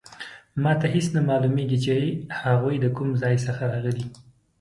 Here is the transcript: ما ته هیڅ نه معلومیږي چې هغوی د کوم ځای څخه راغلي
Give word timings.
ما 0.61 0.71
ته 0.79 0.85
هیڅ 0.95 1.07
نه 1.15 1.21
معلومیږي 1.29 1.77
چې 1.85 1.95
هغوی 2.41 2.75
د 2.81 2.85
کوم 2.95 3.09
ځای 3.21 3.35
څخه 3.45 3.63
راغلي 3.73 4.05